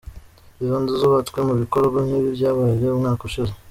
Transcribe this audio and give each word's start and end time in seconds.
Izo 0.63 0.75
nzu 0.81 0.93
zubatswe 1.01 1.39
mu 1.47 1.53
bikorwa 1.61 1.97
nk’ibi 2.05 2.29
byabaye 2.37 2.85
umwaka 2.95 3.21
ushize. 3.29 3.51